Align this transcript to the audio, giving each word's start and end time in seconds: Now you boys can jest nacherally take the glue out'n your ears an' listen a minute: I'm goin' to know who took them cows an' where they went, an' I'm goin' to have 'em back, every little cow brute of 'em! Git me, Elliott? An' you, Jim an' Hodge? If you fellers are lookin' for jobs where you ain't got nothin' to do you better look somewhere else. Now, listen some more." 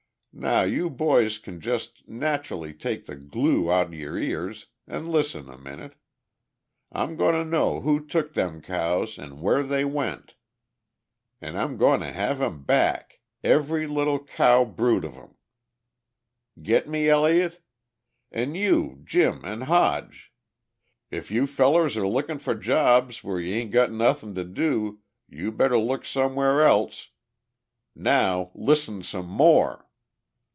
Now 0.33 0.61
you 0.61 0.89
boys 0.89 1.37
can 1.37 1.59
jest 1.59 2.07
nacherally 2.09 2.73
take 2.73 3.05
the 3.05 3.17
glue 3.17 3.69
out'n 3.69 3.91
your 3.91 4.17
ears 4.17 4.67
an' 4.87 5.09
listen 5.09 5.49
a 5.49 5.57
minute: 5.57 5.95
I'm 6.89 7.17
goin' 7.17 7.35
to 7.35 7.43
know 7.43 7.81
who 7.81 8.03
took 8.07 8.33
them 8.33 8.61
cows 8.61 9.19
an' 9.19 9.41
where 9.41 9.61
they 9.61 9.83
went, 9.83 10.35
an' 11.41 11.57
I'm 11.57 11.75
goin' 11.75 11.99
to 11.99 12.11
have 12.13 12.41
'em 12.41 12.63
back, 12.63 13.19
every 13.43 13.85
little 13.85 14.19
cow 14.23 14.63
brute 14.63 15.03
of 15.03 15.17
'em! 15.17 15.35
Git 16.63 16.87
me, 16.87 17.09
Elliott? 17.09 17.61
An' 18.31 18.55
you, 18.55 19.01
Jim 19.03 19.41
an' 19.43 19.63
Hodge? 19.63 20.31
If 21.11 21.29
you 21.29 21.45
fellers 21.45 21.97
are 21.97 22.07
lookin' 22.07 22.39
for 22.39 22.55
jobs 22.55 23.21
where 23.21 23.39
you 23.41 23.53
ain't 23.55 23.71
got 23.71 23.91
nothin' 23.91 24.33
to 24.35 24.45
do 24.45 25.01
you 25.27 25.51
better 25.51 25.77
look 25.77 26.05
somewhere 26.05 26.63
else. 26.63 27.09
Now, 27.95 28.51
listen 28.55 29.03
some 29.03 29.27
more." 29.27 29.89